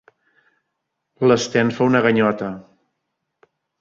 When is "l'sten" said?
1.27-1.69